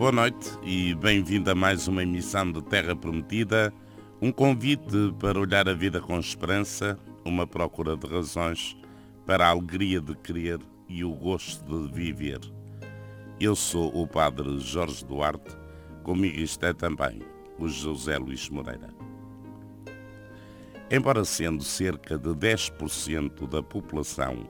[0.00, 3.70] Boa noite e bem-vindo a mais uma emissão de Terra Prometida,
[4.18, 8.74] um convite para olhar a vida com esperança, uma procura de razões
[9.26, 10.58] para a alegria de crer
[10.88, 12.40] e o gosto de viver.
[13.38, 15.54] Eu sou o Padre Jorge Duarte,
[16.02, 17.20] comigo está também
[17.58, 18.88] o José Luís Moreira.
[20.90, 24.48] Embora sendo cerca de 10% da população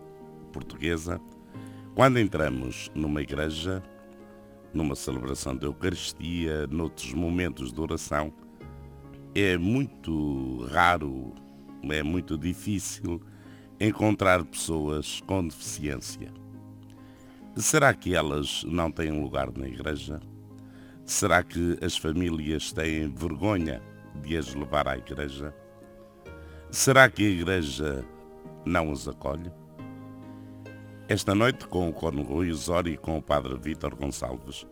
[0.52, 1.20] portuguesa,
[1.96, 3.82] quando entramos numa igreja,
[4.72, 8.32] numa celebração de Eucaristia, noutros momentos de oração,
[9.34, 11.32] é muito raro,
[11.90, 13.20] é muito difícil
[13.78, 16.32] encontrar pessoas com deficiência.
[17.56, 20.20] Será que elas não têm lugar na igreja?
[21.04, 23.82] Será que as famílias têm vergonha
[24.22, 25.54] de as levar à igreja?
[26.70, 28.04] Será que a igreja
[28.64, 29.50] não os acolhe?
[31.10, 34.64] Esta noite, com o Corno Rui Osório e com o Padre Vítor Gonçalves,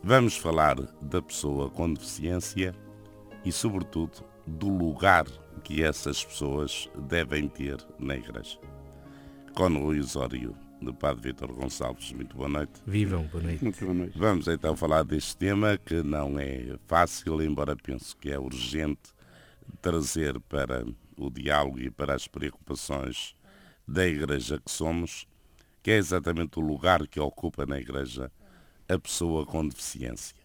[0.00, 2.72] vamos falar da pessoa com deficiência
[3.44, 5.26] e, sobretudo, do lugar
[5.64, 8.60] que essas pessoas devem ter na Igreja.
[9.56, 12.80] Corno Rui Osório, do Padre Vítor Gonçalves, muito boa noite.
[12.86, 13.64] Vivam, boa noite.
[13.64, 14.16] Muito boa noite.
[14.16, 19.10] Vamos então falar deste tema que não é fácil, embora penso que é urgente
[19.80, 23.34] trazer para o diálogo e para as preocupações
[23.84, 25.26] da Igreja que somos
[25.82, 28.30] que é exatamente o lugar que ocupa na Igreja
[28.88, 30.36] a pessoa com deficiência.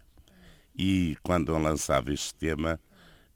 [0.76, 2.80] E quando eu lançava este tema,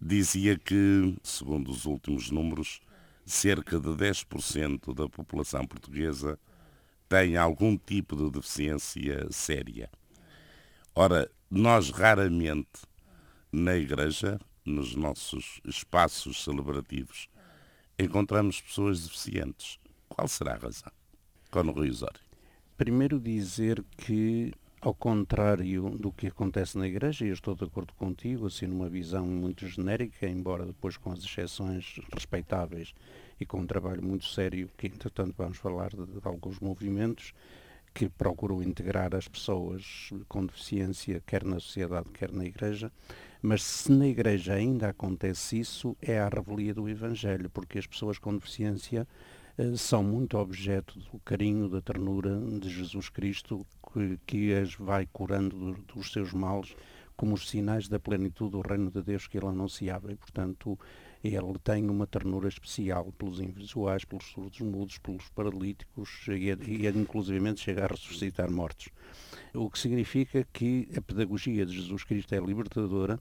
[0.00, 2.80] dizia que, segundo os últimos números,
[3.24, 6.38] cerca de 10% da população portuguesa
[7.08, 9.90] tem algum tipo de deficiência séria.
[10.94, 12.82] Ora, nós raramente
[13.52, 17.28] na Igreja, nos nossos espaços celebrativos,
[17.98, 19.78] encontramos pessoas deficientes.
[20.08, 21.01] Qual será a razão?
[21.52, 21.90] Cono Rui.
[22.78, 27.92] Primeiro dizer que, ao contrário do que acontece na Igreja, e eu estou de acordo
[27.92, 32.94] contigo, assim numa visão muito genérica, embora depois com as exceções respeitáveis
[33.38, 37.34] e com um trabalho muito sério, que entretanto vamos falar de, de alguns movimentos,
[37.92, 42.90] que procuram integrar as pessoas com deficiência, quer na sociedade, quer na Igreja,
[43.42, 48.18] mas se na Igreja ainda acontece isso, é a revelia do Evangelho, porque as pessoas
[48.18, 49.06] com deficiência
[49.76, 55.74] são muito objeto do carinho, da ternura de Jesus Cristo, que, que as vai curando
[55.86, 56.74] dos seus males
[57.16, 60.10] como os sinais da plenitude do reino de Deus que ele anunciava.
[60.12, 60.78] E, portanto,
[61.22, 67.60] ele tem uma ternura especial pelos invisuais, pelos surdos mudos, pelos paralíticos e, e inclusivamente
[67.60, 68.88] chega a ressuscitar mortos.
[69.54, 73.20] O que significa que a pedagogia de Jesus Cristo é libertadora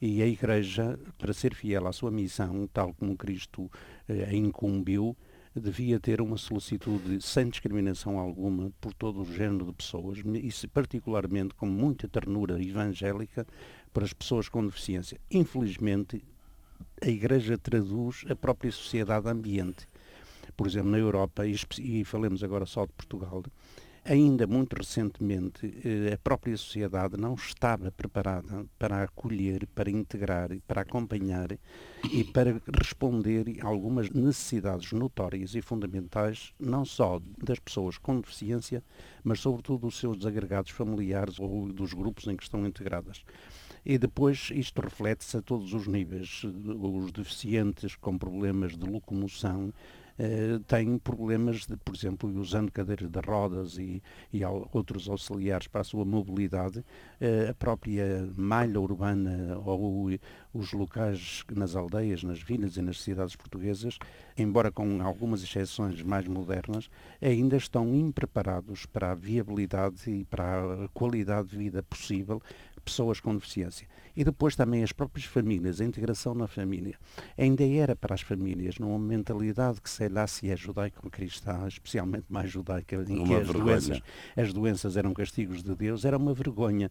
[0.00, 3.70] e a Igreja, para ser fiel à sua missão, tal como Cristo
[4.08, 5.16] eh, a incumbiu,
[5.60, 11.54] devia ter uma solicitude sem discriminação alguma por todo o género de pessoas, e particularmente
[11.54, 13.46] com muita ternura evangélica
[13.92, 15.18] para as pessoas com deficiência.
[15.30, 16.22] Infelizmente,
[17.02, 19.86] a Igreja traduz a própria sociedade ambiente.
[20.56, 23.42] Por exemplo, na Europa, e falemos agora só de Portugal,
[24.06, 30.82] ainda muito recentemente, eh, a própria sociedade não estava preparada para acolher, para integrar, para
[30.82, 31.48] acompanhar
[32.10, 38.82] e para responder a algumas necessidades notórias e fundamentais, não só das pessoas com deficiência,
[39.24, 43.24] mas sobretudo dos seus desagregados familiares ou dos grupos em que estão integradas.
[43.84, 46.42] E depois isto reflete-se a todos os níveis.
[46.44, 49.72] Os deficientes com problemas de locomoção,
[50.18, 55.82] eh, têm problemas, de, por exemplo, usando cadeiras de rodas e, e outros auxiliares para
[55.82, 60.10] a sua mobilidade, uh, a própria malha urbana ou
[60.54, 63.98] os locais nas aldeias, nas vilas e nas cidades portuguesas,
[64.36, 66.88] embora com algumas exceções mais modernas,
[67.20, 72.40] ainda estão impreparados para a viabilidade e para a qualidade de vida possível
[72.86, 73.88] pessoas com deficiência.
[74.16, 76.94] E depois também as próprias famílias, a integração na família.
[77.36, 82.50] Ainda era para as famílias, numa mentalidade que sei lá se é judaico-cristã, especialmente mais
[82.50, 84.00] judaica, em uma que as doenças,
[84.34, 86.90] as doenças eram castigos de Deus, era uma vergonha.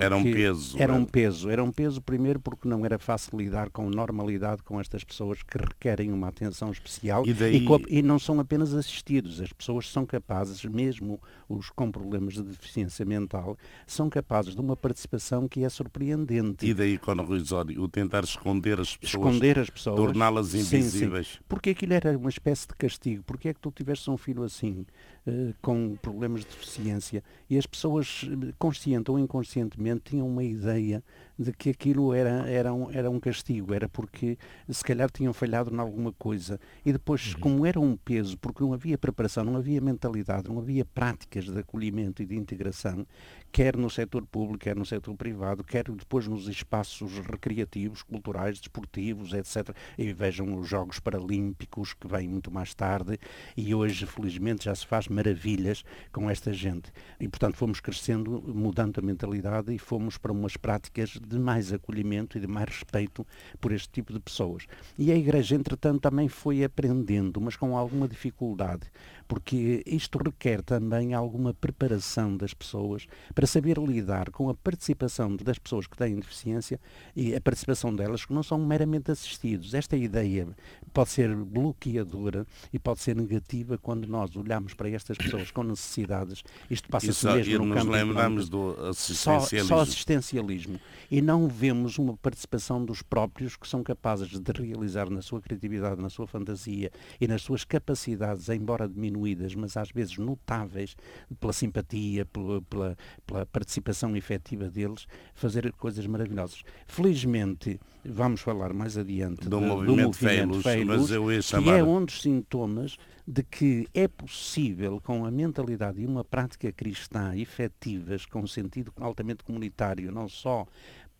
[0.00, 0.76] Era um peso.
[0.82, 1.50] Era um peso.
[1.50, 5.56] Era um peso primeiro porque não era fácil lidar com normalidade com estas pessoas que
[5.56, 7.64] requerem uma atenção especial e, daí...
[7.64, 9.40] e, e não são apenas assistidos.
[9.40, 13.56] As pessoas são capazes, mesmo os com problemas de deficiência mental,
[13.86, 16.66] são capazes de uma participação que é surpreendente.
[16.66, 21.26] E daí, quando Rui Osório, o tentar esconder as pessoas, esconder as pessoas torná-las invisíveis.
[21.26, 21.40] Sim, sim.
[21.48, 23.22] Porque aquilo era uma espécie de castigo.
[23.26, 24.86] Porque é que tu tiveste um filho assim,
[25.26, 31.02] uh, com problemas de deficiência, e as pessoas, eh, consciente ou inconscientemente, tinham uma ideia
[31.38, 34.38] de que aquilo era, era, um, era um castigo, era porque
[34.68, 36.60] se calhar tinham falhado em alguma coisa.
[36.84, 37.40] E depois, uhum.
[37.40, 41.58] como era um peso, porque não havia preparação, não havia mentalidade, não havia práticas de
[41.58, 43.06] acolhimento e de integração,
[43.50, 49.32] quer no setor público, quer no setor privado, quer depois nos espaços recreativos, culturais, desportivos,
[49.32, 49.74] etc.
[49.98, 53.18] E vejam os Jogos Paralímpicos, que vêm muito mais tarde,
[53.56, 56.92] e hoje, felizmente, já se faz maravilhas com esta gente.
[57.18, 62.36] E, portanto, fomos crescendo, mudando a mentalidade e fomos para umas práticas de mais acolhimento
[62.36, 63.26] e de mais respeito
[63.60, 64.66] por este tipo de pessoas.
[64.98, 68.86] E a Igreja, entretanto, também foi aprendendo, mas com alguma dificuldade,
[69.26, 75.58] porque isto requer também alguma preparação das pessoas para saber lidar com a participação das
[75.58, 76.80] pessoas que têm deficiência
[77.14, 79.74] e a participação delas que não são meramente assistidos.
[79.74, 80.46] Esta ideia
[80.92, 86.42] pode ser bloqueadora e pode ser negativa quando nós olhamos para estas pessoas com necessidades.
[86.70, 89.68] Isto passa-se mesmo no campo lembramos do assistencialismo.
[89.68, 90.80] Só, só assistencialismo.
[91.10, 96.00] E não vemos uma participação dos próprios que são capazes de realizar na sua criatividade,
[96.00, 100.96] na sua fantasia e nas suas capacidades, embora diminuídas, diminuídas, mas às vezes notáveis,
[101.38, 102.96] pela simpatia, pela, pela,
[103.26, 106.62] pela participação efetiva deles, fazer coisas maravilhosas.
[106.86, 112.96] Felizmente, vamos falar mais adiante do, movimento, movimento Feilus, que é um dos sintomas
[113.26, 118.92] de que é possível, com a mentalidade e uma prática cristã efetivas, com um sentido
[119.00, 120.66] altamente comunitário, não só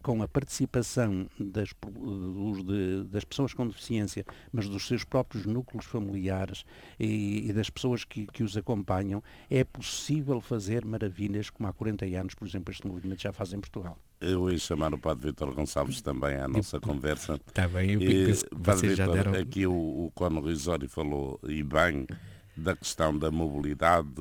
[0.05, 4.23] com a participação das, de, das pessoas com deficiência,
[4.53, 6.67] mas dos seus próprios núcleos familiares
[7.01, 12.05] e, e das pessoas que, que, os acompanham, é possível fazer maravilhas como há 40
[12.05, 13.99] anos, por exemplo, este movimento já faz em Portugal.
[14.21, 17.41] Eu ia chamar o Padre Vitor Gonçalves também à nossa conversa.
[17.47, 19.33] Está bem, eu e, Padre Vitor, deram...
[19.33, 22.07] aqui o, o Cono Risori falou, e bem,
[22.55, 24.12] da questão da mobilidade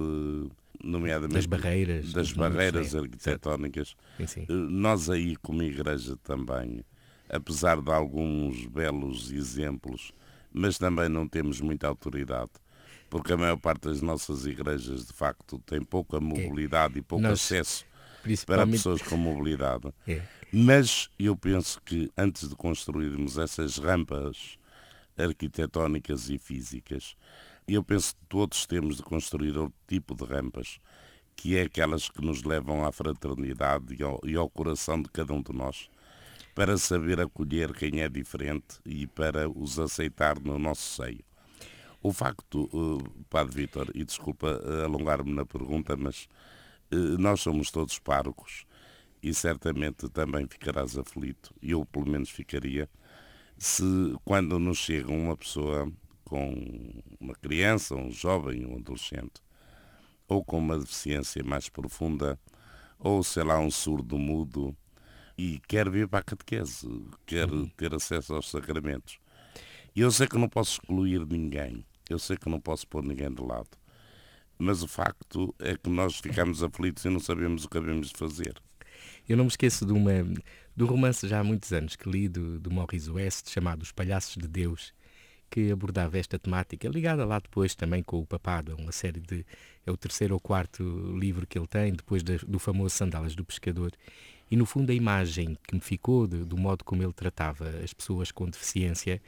[0.84, 3.96] nomeadamente das barreiras, das barreiras arquitetónicas.
[4.28, 4.42] Sim.
[4.42, 6.84] Eh, nós aí como igreja também,
[7.30, 10.12] apesar de alguns belos exemplos,
[10.52, 12.52] mas também não temos muita autoridade,
[13.10, 16.20] porque a maior parte das nossas igrejas de facto tem pouca é.
[16.20, 16.98] mobilidade é.
[17.00, 17.86] e pouco Nós, acesso
[18.46, 19.94] para pessoas com mobilidade.
[20.08, 20.22] É.
[20.52, 24.58] Mas eu penso que antes de construirmos essas rampas
[25.18, 27.16] arquitetónicas e físicas,
[27.68, 30.80] eu penso que todos temos de construir outro tipo de rampas,
[31.36, 35.34] que é aquelas que nos levam à fraternidade e ao, e ao coração de cada
[35.34, 35.90] um de nós,
[36.54, 41.24] para saber acolher quem é diferente e para os aceitar no nosso seio.
[42.02, 46.28] O facto, uh, Padre Vítor, e desculpa uh, alongar-me na pergunta, mas
[46.92, 48.66] uh, nós somos todos párocos
[49.22, 52.90] e certamente também ficarás aflito, eu pelo menos ficaria,
[53.58, 53.84] se
[54.26, 55.90] quando nos chega uma pessoa
[56.24, 56.54] com
[57.20, 59.42] uma criança, um jovem, um adolescente,
[60.28, 62.40] ou com uma deficiência mais profunda,
[63.00, 64.76] ou sei lá, um surdo mudo,
[65.38, 66.88] e quer vir para a catequese,
[67.26, 67.68] quer uhum.
[67.70, 69.20] ter acesso aos sacramentos.
[69.96, 73.32] E eu sei que não posso excluir ninguém, eu sei que não posso pôr ninguém
[73.32, 73.70] de lado,
[74.58, 78.56] mas o facto é que nós ficamos aflitos e não sabemos o que devemos fazer.
[79.28, 80.24] Eu não me esqueço de, uma,
[80.76, 83.92] de um romance já há muitos anos que li do, do Maurice West chamado Os
[83.92, 84.94] Palhaços de Deus,
[85.54, 89.46] que abordava esta temática, ligada lá depois também com o Papado, uma série de.
[89.86, 90.84] é o terceiro ou quarto
[91.16, 93.92] livro que ele tem, depois de, do famoso Sandálias do Pescador.
[94.50, 97.94] E no fundo a imagem que me ficou de, do modo como ele tratava as
[97.94, 99.22] pessoas com deficiência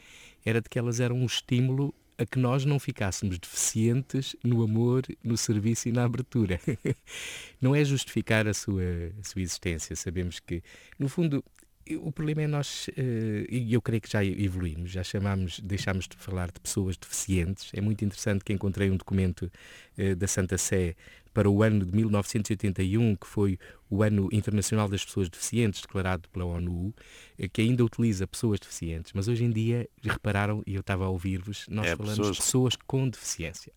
[0.44, 5.04] era de que elas eram um estímulo a que nós não ficássemos deficientes no amor,
[5.24, 6.60] no serviço e na abertura.
[7.62, 8.82] não é justificar a sua,
[9.20, 9.96] a sua existência.
[9.96, 10.64] Sabemos que,
[10.98, 11.44] no fundo,
[12.02, 16.18] o problema é nós, eh, e eu creio que já evoluímos, já chamámos, deixámos de
[16.18, 17.70] falar de pessoas deficientes.
[17.74, 19.52] É muito interessante que encontrei um documento
[19.96, 20.96] eh, da Santa Sé
[21.32, 26.46] para o ano de 1981, que foi o Ano Internacional das Pessoas Deficientes, declarado pela
[26.46, 26.94] ONU,
[27.38, 29.12] eh, que ainda utiliza pessoas deficientes.
[29.14, 32.38] Mas hoje em dia, repararam, e eu estava a ouvir-vos, nós é, falamos pessoas...
[32.38, 33.72] de pessoas com deficiência.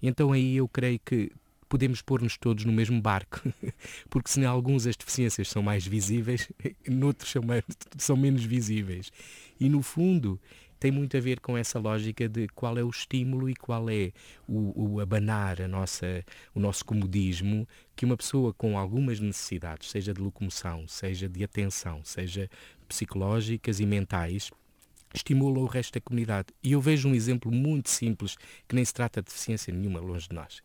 [0.00, 1.32] Então aí eu creio que
[1.68, 3.40] podemos pôr-nos todos no mesmo barco,
[4.08, 6.50] porque se em alguns as deficiências são mais visíveis,
[6.88, 7.62] noutros são, mais,
[7.96, 9.10] são menos visíveis.
[9.60, 10.40] E no fundo
[10.78, 14.12] tem muito a ver com essa lógica de qual é o estímulo e qual é
[14.46, 20.14] o, o abanar a nossa, o nosso comodismo que uma pessoa com algumas necessidades, seja
[20.14, 22.48] de locomoção, seja de atenção, seja
[22.86, 24.50] psicológicas e mentais,
[25.14, 26.48] estimula o resto da comunidade.
[26.62, 28.36] E eu vejo um exemplo muito simples,
[28.66, 30.62] que nem se trata de deficiência nenhuma longe de nós,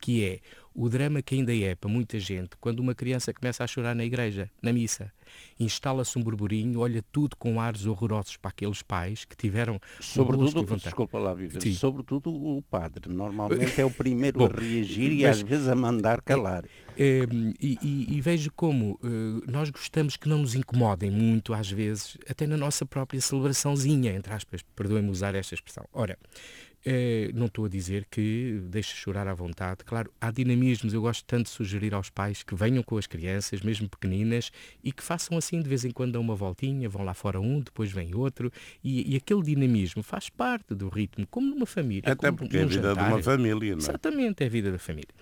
[0.00, 0.40] que é
[0.74, 4.04] o drama que ainda é para muita gente quando uma criança começa a chorar na
[4.04, 5.12] igreja, na missa.
[5.58, 9.80] Instala-se um burburinho, olha tudo com ares horrorosos para aqueles pais que tiveram.
[10.00, 13.08] Sobretudo, desculpa lá, Vitor, sobretudo o padre.
[13.08, 16.64] Normalmente é o primeiro Bom, a reagir e às vezes a mandar calar.
[16.96, 17.26] É,
[17.60, 22.16] e, e, e, vejo como uh, nós gostamos que não nos incomodem muito, às vezes,
[22.28, 25.84] até na nossa própria celebraçãozinha, entre aspas, perdoem-me usar esta expressão.
[25.92, 26.16] Ora,
[26.84, 29.84] é, não estou a dizer que deixe chorar à vontade.
[29.84, 30.92] Claro, há dinamismos.
[30.92, 34.50] Eu gosto tanto de sugerir aos pais que venham com as crianças, mesmo pequeninas,
[34.82, 37.60] e que façam assim de vez em quando dão uma voltinha, vão lá fora um,
[37.60, 38.52] depois vem outro.
[38.82, 42.12] E, e aquele dinamismo faz parte do ritmo, como numa família.
[42.12, 43.06] Até porque é a vida jantar.
[43.06, 43.82] de uma família, não é?
[43.82, 45.14] Exatamente, é a vida da família.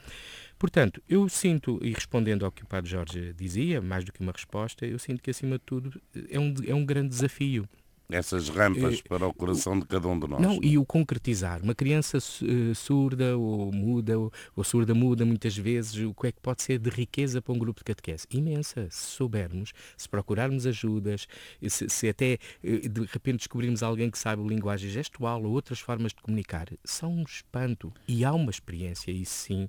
[0.59, 4.31] Portanto, eu sinto, e respondendo ao que o Padre Jorge dizia, mais do que uma
[4.31, 6.01] resposta, eu sinto que, acima de tudo,
[6.31, 7.69] é um, é um grande desafio
[8.13, 10.41] essas rampas uh, para o coração de cada um de nós.
[10.41, 11.63] Não, e o concretizar.
[11.63, 16.33] Uma criança uh, surda ou muda, ou, ou, surda muda muitas vezes, o que é
[16.33, 18.27] que pode ser de riqueza para um grupo de catequese?
[18.31, 18.89] Imensa.
[18.91, 21.27] Se soubermos, se procurarmos ajudas,
[21.69, 26.21] se, se até de repente descobrirmos alguém que sabe linguagem gestual ou outras formas de
[26.23, 27.93] comunicar, são um espanto.
[28.07, 29.69] E há uma experiência, isso sim,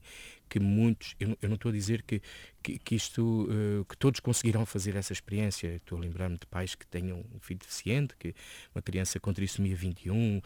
[0.54, 2.22] que muitos, eu, eu não estou a dizer que,
[2.62, 5.78] que, que isto, uh, que todos conseguirão fazer essa experiência.
[5.78, 8.36] Estou a lembrar-me de pais que tenham um filho deficiente, que
[8.76, 10.42] uma criança com trissomia 21, uh,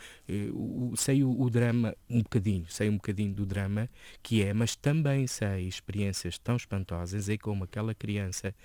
[0.53, 3.89] o, sei o, o, drama um bocadinho, sei um bocadinho do drama
[4.23, 8.55] que é, mas também sei experiências tão espantosas é como aquela criança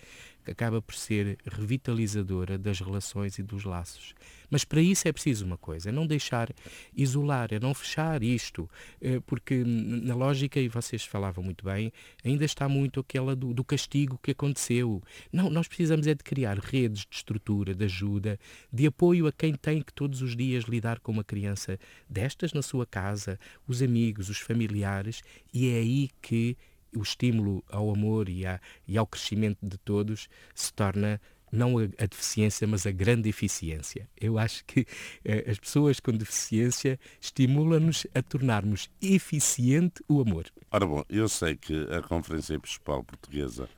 [0.46, 4.14] acaba por ser revitalizadora das relações e dos laços.
[4.50, 6.50] Mas para isso é preciso uma coisa, é não deixar
[6.94, 8.68] isolar, é não fechar isto,
[9.00, 11.90] eh, porque na lógica, e vocês falavam muito bem,
[12.22, 15.02] ainda está muito aquela do, do castigo que aconteceu.
[15.32, 18.38] Não, nós precisamos é de criar redes de estrutura, de ajuda,
[18.70, 22.60] de apoio a quem tem que todos os dias lidar com uma criança destas na
[22.60, 25.22] sua casa, os amigos, os familiares,
[25.52, 26.58] e é aí que
[26.94, 31.20] o estímulo ao amor e, à, e ao crescimento de todos se torna
[31.52, 34.08] não a, a, deficiência, mas a grande eficiência.
[34.18, 34.86] Eu acho que
[35.22, 40.46] eh, as pessoas com deficiência estimulam-nos a tornarmos eficiente o amor.
[40.70, 43.68] Ora bom, eu sei que a Conferência Episcopal Portuguesa,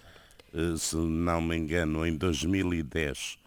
[0.54, 3.38] eh, se não me engano, em 2010,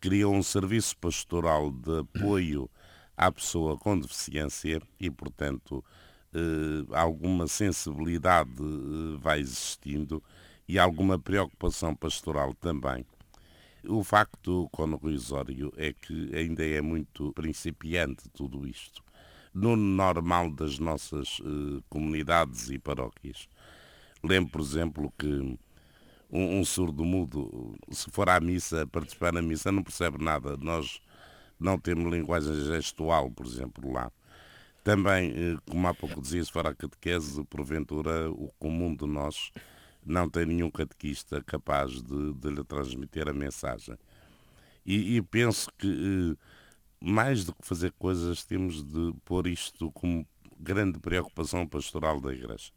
[0.00, 2.70] criou um serviço pastoral de apoio
[3.16, 5.84] à pessoa com deficiência e, portanto,
[6.92, 10.22] alguma sensibilidade eh, vai existindo
[10.66, 13.04] e alguma preocupação pastoral também.
[13.84, 19.02] O facto, Cono Ruizório, é que ainda é muito principiante tudo isto.
[19.52, 23.48] No normal das nossas eh, comunidades e paróquias.
[24.24, 25.58] Lembro, por exemplo, que um,
[26.60, 30.56] um surdo mudo, se for à missa, participar na missa, não percebe nada.
[30.56, 31.02] Nós
[31.60, 34.10] não temos linguagem gestual, por exemplo, lá.
[34.82, 39.52] Também, eh, como há pouco dizia, se for a catequese, porventura o comum de nós
[40.04, 43.96] não tem nenhum catequista capaz de, de lhe transmitir a mensagem.
[44.84, 46.36] E, e penso que, eh,
[47.00, 50.26] mais do que fazer coisas, temos de pôr isto como
[50.58, 52.72] grande preocupação pastoral da Igreja.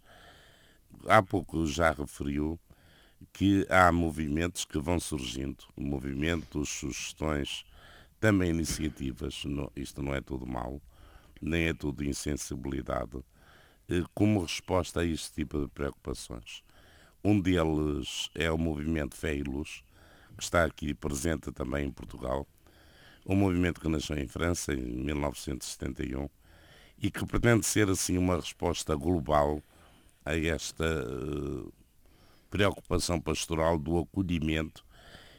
[1.07, 2.59] Há pouco já referiu
[3.33, 7.65] que há movimentos que vão surgindo, movimentos, sugestões,
[8.19, 9.43] também iniciativas,
[9.75, 10.81] isto não é tudo mau,
[11.41, 13.23] nem é tudo insensibilidade,
[13.89, 16.63] eh, como resposta a este tipo de preocupações.
[17.23, 19.83] Um deles é o movimento Fé e Luz,
[20.37, 22.47] que está aqui presente também em Portugal,
[23.25, 26.29] um movimento que nasceu em França em 1971
[27.01, 29.61] e que pretende ser assim uma resposta global
[30.23, 31.73] a esta uh,
[32.49, 34.85] preocupação pastoral do acolhimento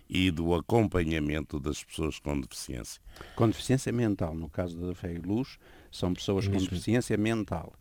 [0.08, 3.00] e do acompanhamento das pessoas com deficiência.
[3.34, 5.58] Com deficiência mental, no caso da Fé e Luz,
[5.96, 7.72] são pessoas com deficiência mental,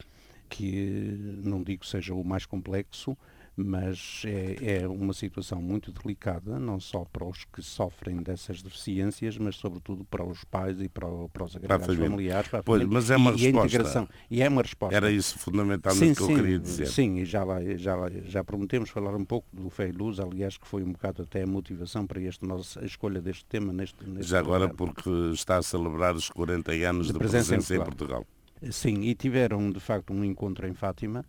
[0.50, 3.18] que não digo seja o mais complexo,
[3.56, 9.38] mas é, é, uma situação muito delicada, não só para os que sofrem dessas deficiências,
[9.38, 12.50] mas sobretudo para os pais e para, para os agregados familiares.
[12.50, 13.48] Para pois, mas é uma e, resposta.
[13.48, 14.10] E, a integração.
[14.30, 14.96] e é uma resposta.
[14.96, 16.88] Era isso fundamentalmente sim, que eu queria dizer.
[16.88, 17.44] Sim, e já,
[17.78, 17.96] já,
[18.26, 21.44] já prometemos falar um pouco do Fé e Luz, aliás, que foi um bocado até
[21.44, 25.58] a motivação para este nosso, a escolha deste tema neste, neste Já agora porque está
[25.58, 28.22] a celebrar os 40 anos de, de presença, presença, em Portugal.
[28.22, 28.72] Em Portugal.
[28.72, 31.26] Sim, e tiveram de facto um encontro em Fátima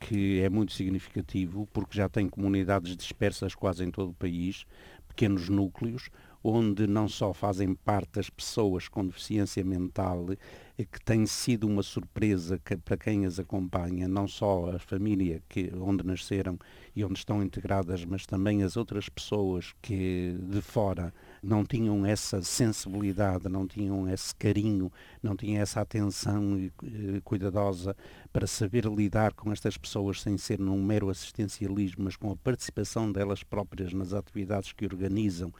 [0.00, 4.66] que é muito significativo, porque já tem comunidades dispersas quase em todo o país,
[5.08, 6.10] pequenos núcleos,
[6.44, 10.26] onde não só fazem parte as pessoas com deficiência mental,
[10.76, 15.40] eh, que tem sido uma surpresa que, para quem as acompanha, não só a família
[15.48, 16.58] que, onde nasceram
[16.96, 22.40] e onde estão integradas, mas também as outras pessoas que de fora não tinham essa
[22.42, 27.96] sensibilidade, não tinham esse carinho, não tinham essa atenção eh, cuidadosa
[28.32, 33.10] para saber lidar com estas pessoas sem ser num mero assistencialismo, mas com a participação
[33.10, 35.52] delas próprias nas atividades que organizam,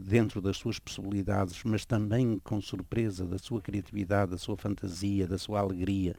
[0.00, 5.38] dentro das suas possibilidades, mas também com surpresa da sua criatividade, da sua fantasia, da
[5.38, 6.16] sua alegria,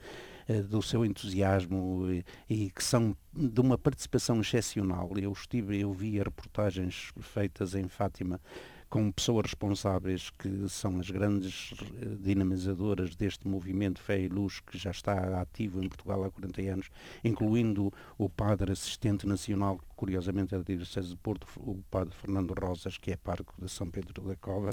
[0.48, 5.12] eh, do seu entusiasmo e, e, que são de uma participação excepcional.
[5.18, 8.40] Eu estive, eu vi reportagens feitas em Fátima
[8.94, 14.78] com pessoas responsáveis que são as grandes eh, dinamizadoras deste movimento Fé e Luz que
[14.78, 16.90] já está ativo em Portugal há 40 anos,
[17.24, 22.96] incluindo o padre assistente nacional, curiosamente é da Diocese de Porto, o padre Fernando Rosas,
[23.00, 24.70] que é parco de São Pedro da Cova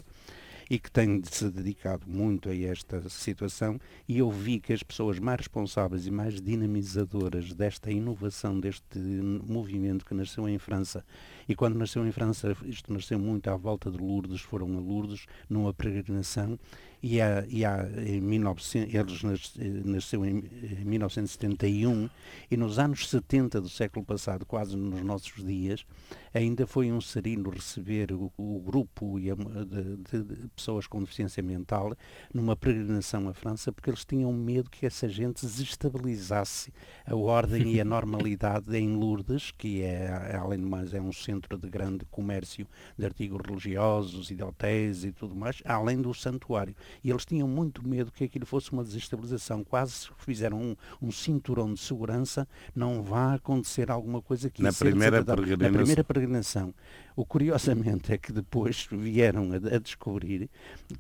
[0.71, 5.19] e que tem se dedicado muito a esta situação e eu vi que as pessoas
[5.19, 11.05] mais responsáveis e mais dinamizadoras desta inovação, deste movimento que nasceu em França
[11.49, 15.27] e quando nasceu em França, isto nasceu muito à volta de Lourdes, foram a Lourdes
[15.49, 16.57] numa peregrinação
[17.03, 19.25] e há, e há em 1900,
[19.59, 20.43] eles nasceu em
[20.85, 22.11] 1971
[22.51, 25.87] e nos anos 70 do século passado, quase nos nossos dias,
[26.33, 31.97] ainda foi um serino receber o, o grupo de, de, de, pessoas com deficiência mental
[32.33, 36.73] numa peregrinação à França porque eles tinham medo que essa gente desestabilizasse
[37.07, 41.59] a ordem e a normalidade em Lourdes, que é, além de mais, é um centro
[41.59, 42.67] de grande comércio
[42.97, 46.75] de artigos religiosos e de hotéis e tudo mais, além do santuário.
[47.03, 49.65] E eles tinham muito medo que aquilo fosse uma desestabilização.
[49.65, 55.25] Quase fizeram um, um cinturão de segurança, não vá acontecer alguma coisa que na primeira
[55.25, 55.71] peregrinação.
[55.71, 56.75] Na primeira peregrinação.
[57.17, 60.49] O curiosamente é que depois vieram a, a, descobrir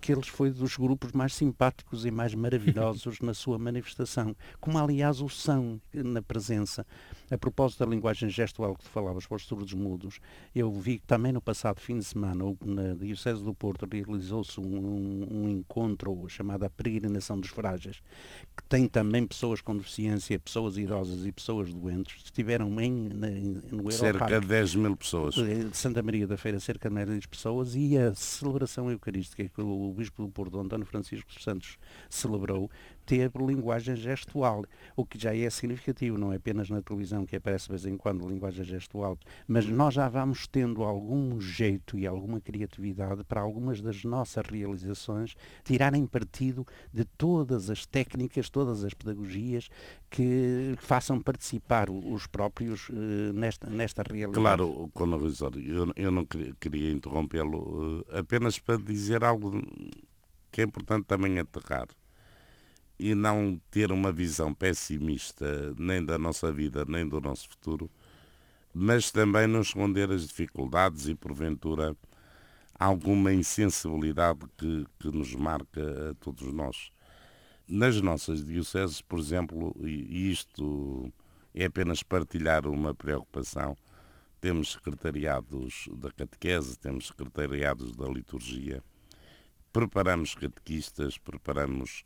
[0.00, 5.20] que eles foi dos grupos mais simpáticos e mais maravilhosos na sua manifestação, como aliás
[5.20, 6.86] o são na presença.
[7.30, 10.20] A propósito da linguagem gestual que tu falavas para os surdos mudos,
[10.54, 14.64] eu vi que também no passado fim de semana, na Diocese do Porto, realizou-se um,
[14.64, 18.02] um, um, encontro chamado a Peregrinação dos Frágeis,
[18.56, 23.08] que tem também pessoas com deficiência, pessoas idosas e pessoas doentes, estiveram em,
[23.70, 23.90] no.
[23.90, 25.34] Cerca de 10 mil pessoas.
[25.34, 29.92] De Santa Maria da Feira, cerca de mil pessoas, e a celebração eucarística que o
[29.92, 31.76] Bispo do Porto, António Francisco Santos,
[32.08, 32.70] celebrou,
[33.10, 34.64] ter linguagem gestual,
[34.94, 37.96] o que já é significativo, não é apenas na televisão que aparece de vez em
[37.96, 43.80] quando linguagem gestual, mas nós já vamos tendo algum jeito e alguma criatividade para algumas
[43.80, 49.68] das nossas realizações tirarem partido de todas as técnicas, todas as pedagogias
[50.08, 52.92] que façam participar os próprios uh,
[53.34, 54.40] nesta, nesta realidade.
[54.40, 55.18] Claro, Cono
[55.56, 59.60] eu, eu não queria, queria interrompê-lo uh, apenas para dizer algo
[60.52, 61.88] que é importante também aterrar
[63.00, 67.90] e não ter uma visão pessimista nem da nossa vida nem do nosso futuro,
[68.74, 71.96] mas também não esconder as dificuldades e, porventura,
[72.78, 76.92] alguma insensibilidade que, que nos marca a todos nós.
[77.66, 81.10] Nas nossas dioceses, por exemplo, e isto
[81.54, 83.76] é apenas partilhar uma preocupação,
[84.42, 88.82] temos secretariados da catequese, temos secretariados da liturgia,
[89.72, 92.04] preparamos catequistas, preparamos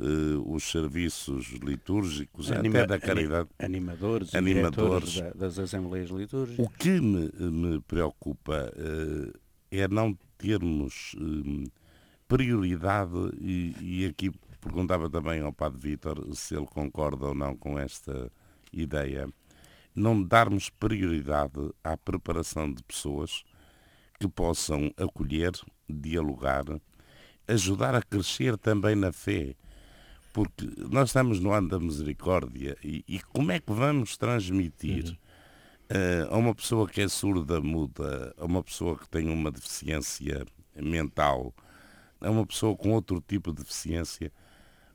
[0.00, 3.48] uh, os serviços litúrgicos, Anima, até da caridade.
[3.58, 6.64] Animadores, animadores da, das Assembleias Litúrgicas.
[6.64, 9.38] O que me, me preocupa uh,
[9.70, 11.70] é não termos uh,
[12.26, 17.78] prioridade, e, e aqui perguntava também ao Padre Vítor se ele concorda ou não com
[17.78, 18.30] esta
[18.72, 19.28] ideia,
[19.94, 23.44] não darmos prioridade à preparação de pessoas
[24.20, 25.52] que possam acolher,
[25.88, 26.64] dialogar,
[27.46, 29.54] ajudar a crescer também na fé,
[30.38, 36.30] porque nós estamos no ano da misericórdia e, e como é que vamos transmitir uhum.
[36.30, 40.46] uh, a uma pessoa que é surda, muda, a uma pessoa que tem uma deficiência
[40.76, 41.52] mental,
[42.20, 44.30] a uma pessoa com outro tipo de deficiência,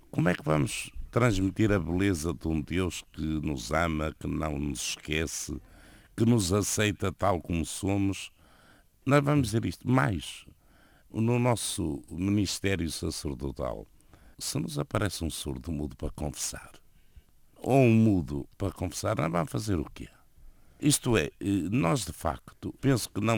[0.10, 4.58] como é que vamos transmitir a beleza de um Deus que nos ama, que não
[4.58, 5.60] nos esquece,
[6.16, 8.32] que nos aceita tal como somos?
[9.06, 10.46] Nós vamos dizer isto mais
[11.12, 13.86] no nosso ministério sacerdotal
[14.38, 16.72] se nos aparece um surdo mudo para confessar,
[17.58, 20.10] ou um mudo para confessar, nós vamos fazer o quê?
[20.80, 23.38] Isto é, eh, nós de facto, penso que não,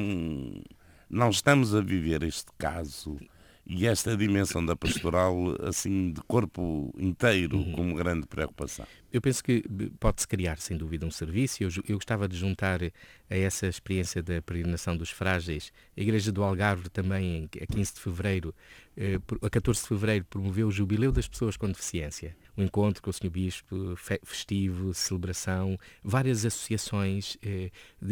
[1.09, 3.19] não estamos a viver este caso
[3.67, 7.71] e esta dimensão da pastoral assim de corpo inteiro uhum.
[7.71, 8.85] como grande preocupação.
[9.11, 9.63] Eu penso que
[9.99, 11.63] pode-se criar sem dúvida um serviço.
[11.63, 12.89] Eu, eu, gostava de juntar a
[13.29, 15.71] essa experiência da peregrinação dos frágeis.
[15.97, 18.53] A Igreja do Algarve também, a 15 de fevereiro,
[18.95, 23.09] eh, a 14 de fevereiro, promoveu o Jubileu das Pessoas com Deficiência um encontro com
[23.09, 23.29] o Sr.
[23.29, 27.69] Bispo, festivo, celebração, várias associações, eh,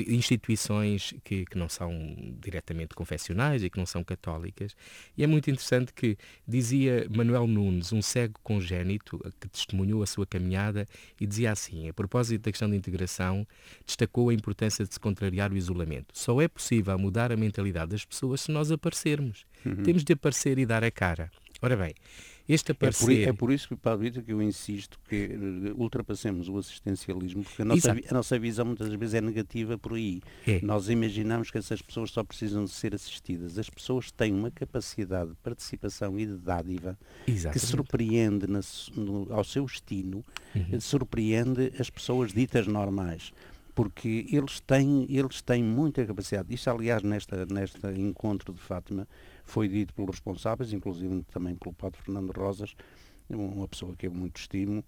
[0.08, 1.92] instituições que, que não são
[2.40, 4.76] diretamente confessionais e que não são católicas.
[5.18, 10.26] E é muito interessante que dizia Manuel Nunes, um cego congénito, que testemunhou a sua
[10.26, 10.86] caminhada,
[11.20, 13.48] e dizia assim, a propósito da questão da integração,
[13.86, 16.08] destacou a importância de se contrariar o isolamento.
[16.14, 19.46] Só é possível mudar a mentalidade das pessoas se nós aparecermos.
[19.66, 19.84] Uhum.
[19.84, 21.32] Temos de aparecer e dar a cara.
[21.62, 21.94] Ora bem,
[22.48, 23.22] este aparecer...
[23.22, 27.44] É por, é por isso, Paulo Vitor, que eu insisto que eh, ultrapassemos o assistencialismo,
[27.44, 30.22] porque a nossa, a nossa visão muitas vezes é negativa por aí.
[30.46, 30.60] É.
[30.62, 33.58] Nós imaginamos que essas pessoas só precisam de ser assistidas.
[33.58, 37.60] As pessoas têm uma capacidade de participação e de dádiva Exatamente.
[37.60, 38.60] que surpreende na,
[38.96, 40.80] no, ao seu destino, uhum.
[40.82, 43.32] surpreende as pessoas ditas normais
[43.76, 46.54] porque eles têm, eles têm muita capacidade.
[46.54, 49.08] Isto, aliás, nesta, nesta encontro de Fátima,
[49.44, 52.76] foi dito pelos responsáveis, inclusive também pelo Padre Fernando Rosas,
[53.30, 54.84] uma pessoa que eu muito estimo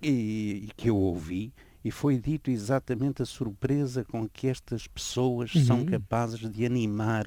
[0.00, 1.52] e, e que eu ouvi,
[1.84, 5.64] e foi dito exatamente a surpresa com que estas pessoas uhum.
[5.64, 7.24] são capazes de animar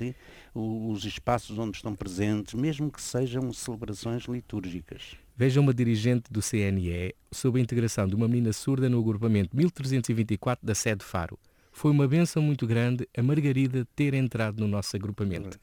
[0.53, 5.15] os espaços onde estão presentes, mesmo que sejam celebrações litúrgicas.
[5.35, 10.65] Veja uma dirigente do CNE sobre a integração de uma menina surda no agrupamento 1324
[10.65, 11.38] da sede Faro.
[11.73, 15.59] Foi uma benção muito grande a Margarida ter entrado no nosso agrupamento.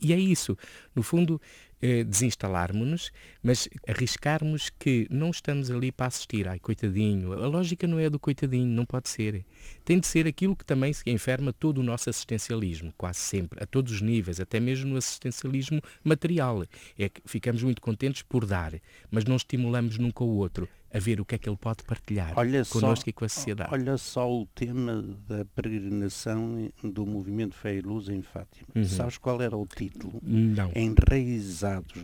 [0.00, 0.56] E é isso.
[0.94, 1.40] No fundo,
[1.82, 3.10] eh, desinstalarmos-nos,
[3.42, 6.46] mas arriscarmos que não estamos ali para assistir.
[6.46, 7.32] Ai, coitadinho.
[7.32, 9.44] A lógica não é do coitadinho, não pode ser.
[9.84, 13.66] Tem de ser aquilo que também se enferma todo o nosso assistencialismo, quase sempre, a
[13.66, 16.64] todos os níveis, até mesmo no assistencialismo material.
[16.96, 18.74] É que ficamos muito contentes por dar,
[19.10, 22.32] mas não estimulamos nunca o outro a ver o que é que ele pode partilhar
[22.36, 23.70] olha connosco só, e com a sociedade.
[23.72, 28.68] Olha só o tema da peregrinação do movimento Fé e Luz em Fátima.
[28.74, 28.84] Uhum.
[28.84, 30.20] Sabes qual era o título?
[30.22, 30.70] Não.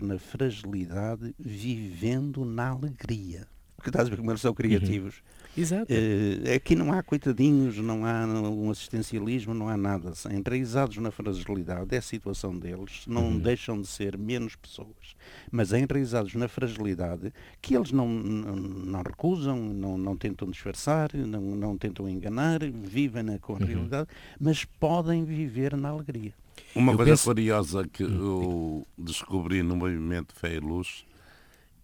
[0.00, 3.46] Na fragilidade, vivendo na alegria.
[3.78, 5.18] Porque estás a ver como eles são criativos.
[5.18, 5.62] Uhum.
[5.62, 5.92] Exato.
[5.92, 10.12] Uh, aqui não há coitadinhos, não há um assistencialismo, não há nada.
[10.32, 13.38] Enraizados na fragilidade, é a situação deles, não uhum.
[13.38, 15.14] deixam de ser menos pessoas.
[15.50, 21.40] Mas enraizados na fragilidade, que eles não, não, não recusam, não, não tentam disfarçar, não,
[21.40, 23.64] não tentam enganar, vivem na, com a uhum.
[23.64, 24.08] realidade,
[24.40, 26.34] mas podem viver na alegria.
[26.74, 27.24] Uma eu coisa penso...
[27.24, 28.18] curiosa que hum.
[28.18, 31.04] eu descobri no movimento Fé e Luz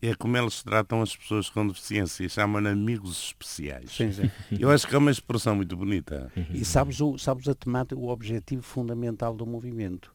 [0.09, 3.91] é como eles tratam as pessoas com deficiência, chamam amigos especiais.
[3.91, 4.31] Sim, sim.
[4.59, 6.31] Eu acho que é uma expressão muito bonita.
[6.53, 10.14] E sabes, o, sabes a temática, o objetivo fundamental do movimento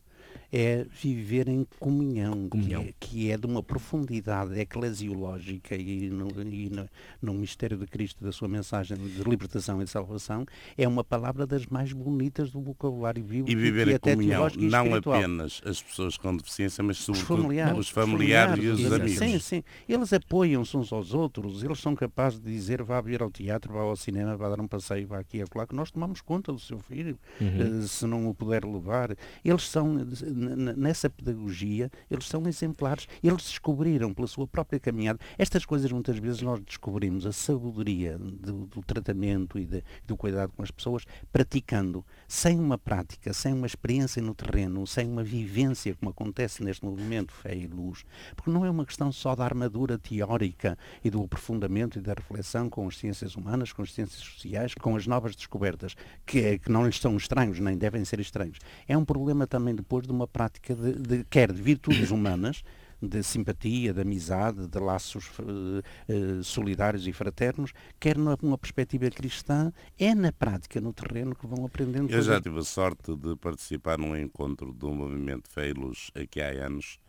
[0.51, 2.83] é viver em comunhão, comunhão.
[2.83, 6.89] Que, é, que, é, de uma profundidade eclesiológica e, no, e no,
[7.21, 10.45] no, mistério de Cristo, da sua mensagem de libertação e de salvação,
[10.77, 13.51] é uma palavra das mais bonitas do vocabulário bíblico.
[13.51, 17.89] E viver em comunhão, não apenas as pessoas com deficiência, mas sobretudo os familiares, os
[17.89, 19.17] familiares, e os amigos.
[19.17, 19.63] Sim, sim.
[19.88, 23.81] Eles apoiam-se uns aos outros, eles são capazes de dizer vá vir ao teatro, vá
[23.81, 26.59] ao cinema, vá dar um passeio, vá aqui e acolá, que nós tomamos conta do
[26.59, 27.81] seu filho, uhum.
[27.83, 29.15] Eh, se não o puder levar.
[29.43, 29.97] Eles são
[30.39, 33.08] nessa pedagogia, eles são exemplares.
[33.23, 35.19] Eles descobriram pela sua própria caminhada.
[35.38, 40.54] Estas coisas muitas vezes nós descobrimos a sabedoria do, do tratamento e de, do cuidado
[40.56, 42.06] com as pessoas praticando.
[42.28, 47.34] Sem uma prática, sem uma experiência no terreno, sem uma vivência, como acontece neste movimento
[47.34, 48.06] Fé e Luz.
[48.36, 52.69] Porque não é uma questão só da armadura teórica e do aprofundamento e da reflexão
[52.69, 56.86] com as ciências humanas, com as ciências sociais, com as novas descobertas, que, que não
[56.86, 58.60] lhes são estranhos, nem devem ser estranhos.
[58.88, 62.63] É um problema também depois de uma prática de, de quer de virtudes humanas,
[63.01, 69.71] de simpatia, de amizade, de laços uh, uh, solidários e fraternos, quer numa perspectiva cristã,
[69.97, 72.11] é na prática, no terreno, que vão aprendendo.
[72.11, 76.99] Eu já tive a sorte de participar num encontro do movimento Feilos aqui há anos,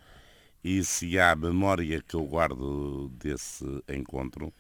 [0.63, 4.53] e se há memória que eu guardo desse encontro,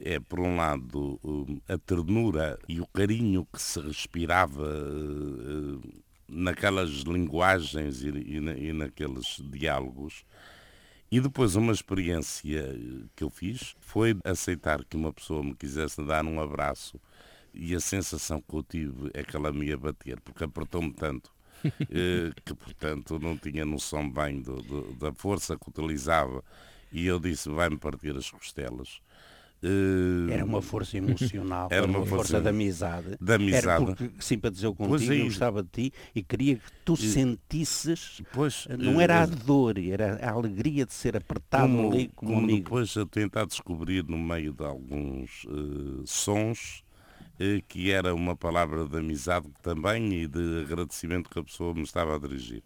[0.00, 1.20] é, por um lado,
[1.68, 5.80] a ternura e o carinho que se respirava uh,
[6.32, 10.24] naquelas linguagens e, e, na, e, naqueles diálogos.
[11.10, 12.74] E depois uma experiência
[13.14, 16.98] que eu fiz foi aceitar que uma pessoa me quisesse dar um abraço
[17.54, 21.30] e a sensação que eu tive é que ela me ia bater, porque apertou-me tanto
[21.64, 26.42] eh, que, portanto, não tinha noção bem do, do, da força que utilizava.
[26.90, 29.00] E eu disse, vai-me partir as costelas.
[29.64, 33.16] Uh, era uma força emocional, era uma, uma força, força de amizade.
[33.20, 33.66] De amizade.
[33.68, 38.20] Era porque simpatizou contigo, eu gostava de ti e queria que tu sentisses.
[38.32, 42.44] Pois, não era a dor, era a alegria de ser apertado como, ali como, como
[42.44, 42.64] amigo.
[42.64, 46.82] Depois eu tentar descobrir no meio de alguns uh, sons
[47.38, 51.82] uh, que era uma palavra de amizade também e de agradecimento que a pessoa me
[51.82, 52.64] estava a dirigir.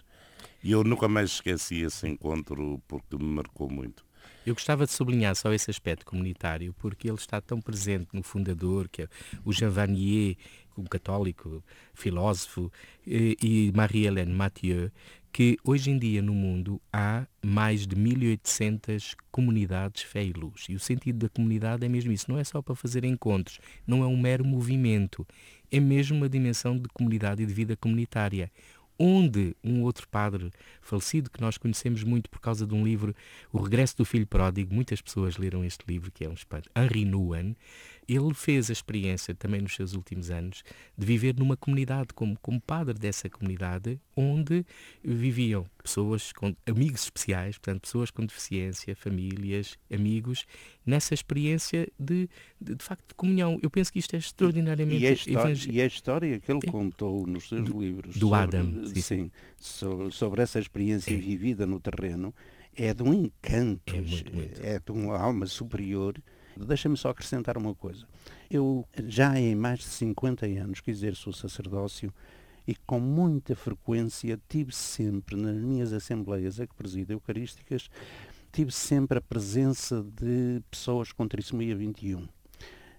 [0.64, 4.05] E eu nunca mais esqueci esse encontro porque me marcou muito.
[4.46, 8.88] Eu gostava de sublinhar só esse aspecto comunitário, porque ele está tão presente no fundador,
[8.88, 9.08] que é
[9.44, 10.36] o Jean Vanier,
[10.78, 12.70] um católico, filósofo,
[13.04, 14.92] e Marie-Hélène Mathieu,
[15.32, 20.66] que hoje em dia no mundo há mais de 1800 comunidades fé e luz.
[20.68, 24.04] E o sentido da comunidade é mesmo isso, não é só para fazer encontros, não
[24.04, 25.26] é um mero movimento,
[25.72, 28.48] é mesmo uma dimensão de comunidade e de vida comunitária
[28.98, 33.14] onde um outro padre falecido que nós conhecemos muito por causa de um livro,
[33.52, 37.04] O Regresso do Filho Pródigo, muitas pessoas leram este livro, que é um espanto, Henri
[37.04, 37.56] Nouwen,
[38.08, 40.62] ele fez a experiência também nos seus últimos anos
[40.96, 44.64] de viver numa comunidade, como, como padre dessa comunidade, onde
[45.02, 50.46] viviam pessoas com amigos especiais, portanto, pessoas com deficiência, famílias, amigos,
[50.84, 52.28] nessa experiência de,
[52.60, 53.58] de, de facto, de comunhão.
[53.62, 55.02] Eu penso que isto é extraordinariamente...
[55.02, 58.16] E a história, e a história que ele é, contou nos seus do, livros...
[58.16, 58.86] Do sobre, Adam.
[58.86, 61.16] Sim, sim sobre, sobre, essa experiência é.
[61.16, 62.32] vivida no terreno,
[62.74, 64.64] é de um encanto, é, muito, muito.
[64.64, 66.14] é de uma alma superior
[66.64, 68.06] Deixa-me só acrescentar uma coisa.
[68.50, 72.12] Eu já em mais de 50 anos que exerço o sacerdócio
[72.66, 77.88] e com muita frequência tive sempre nas minhas assembleias a que presido eucarísticas,
[78.52, 82.26] tive sempre a presença de pessoas com trissomia 21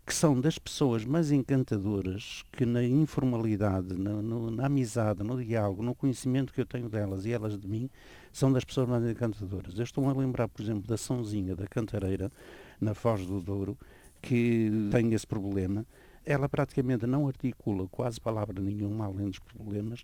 [0.07, 5.83] que são das pessoas mais encantadoras que na informalidade, na, no, na, amizade, no diálogo,
[5.83, 7.89] no conhecimento que eu tenho delas e elas de mim,
[8.31, 9.77] são das pessoas mais encantadoras.
[9.77, 12.31] Eu estou a lembrar, por exemplo, da Sãozinha da Cantareira,
[12.79, 13.77] na Foz do Douro,
[14.21, 15.85] que tem esse problema.
[16.25, 20.03] Ela praticamente não articula quase palavra nenhuma, além dos problemas,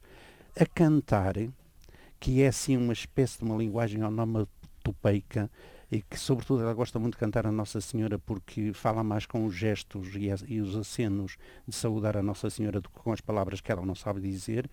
[0.60, 1.36] a cantar,
[2.20, 5.50] que é assim uma espécie de uma linguagem onomatopeica,
[5.94, 9.46] e que sobretudo ela gosta muito de cantar a Nossa Senhora porque fala mais com
[9.46, 13.12] os gestos e, as, e, os acenos de saudar a Nossa Senhora do que com
[13.12, 14.68] as palavras que ela não sabe dizer,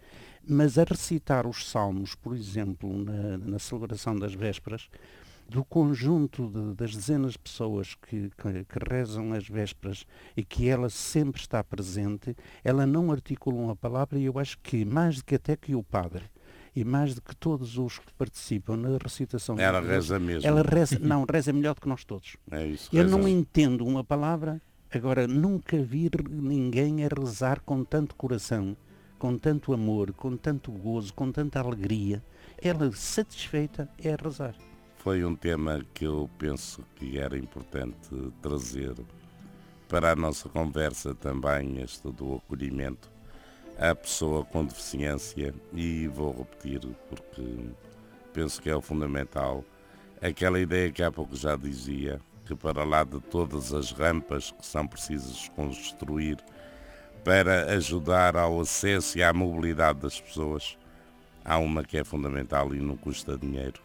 [0.48, 4.88] mas a recitar os salmos, por exemplo, na, na celebração das vésperas,
[5.50, 10.68] do conjunto de, das dezenas de pessoas que, que, que, rezam as vésperas e que
[10.68, 15.24] ela sempre está presente, ela não articula uma palavra e eu acho que mais do
[15.24, 16.22] que até que o padre
[16.74, 20.46] e mais do que todos os que participam na recitação ela reza mesmo.
[20.46, 22.36] ela reza não reza melhor do que nós todos.
[22.48, 28.14] É isso, eu não entendo uma palavra agora nunca vi ninguém a rezar com tanto
[28.14, 28.76] coração
[29.18, 32.22] com tanto amor com tanto gozo com tanta alegria.
[32.62, 34.54] Ela satisfeita é a rezar
[35.02, 37.96] foi um tema que eu penso que era importante
[38.42, 38.94] trazer
[39.88, 43.10] para a nossa conversa também, este do acolhimento
[43.78, 45.54] à pessoa com deficiência.
[45.72, 47.70] E vou repetir porque
[48.34, 49.64] penso que é o fundamental,
[50.20, 54.66] aquela ideia que há pouco já dizia, que para lá de todas as rampas que
[54.66, 56.36] são precisas construir
[57.24, 60.76] para ajudar ao acesso e à mobilidade das pessoas,
[61.42, 63.80] há uma que é fundamental e não custa dinheiro,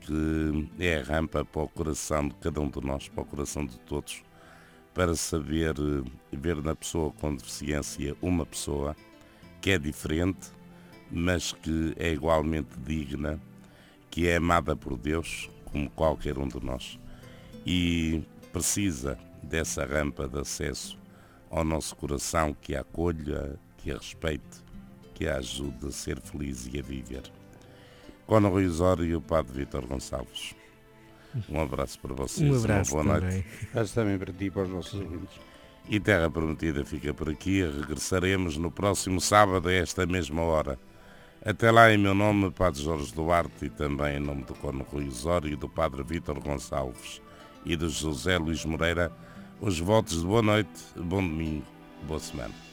[0.00, 3.64] que é a rampa para o coração de cada um de nós, para o coração
[3.64, 4.22] de todos,
[4.94, 8.96] para saber eh, ver na pessoa com deficiência uma pessoa
[9.60, 10.48] que é diferente,
[11.10, 13.40] mas que é igualmente digna,
[14.10, 16.98] que é amada por Deus, como qualquer um de nós,
[17.64, 20.98] e precisa dessa rampa de acesso
[21.50, 24.64] ao nosso coração que a acolha, que a respeite,
[25.14, 27.39] que a ajude a ser feliz e a viver.
[28.30, 30.54] Cono Rui Osório e o Padre Vítor Gonçalves.
[31.48, 32.48] Um abraço para vocês.
[32.48, 33.34] Um abraço uma boa também.
[33.38, 33.68] noite.
[33.72, 35.40] Abraço também para ti e para os nossos ouvintes.
[35.88, 37.64] E Terra Prometida fica por aqui.
[37.64, 40.78] Regressaremos no próximo sábado a esta mesma hora.
[41.44, 45.08] Até lá, em meu nome, Padre Jorge Duarte, e também em nome do Cono Rui
[45.08, 47.20] Osório, do Padre Vítor Gonçalves
[47.66, 49.10] e do José Luís Moreira,
[49.60, 51.66] os votos de boa noite, bom domingo,
[52.06, 52.69] boa semana.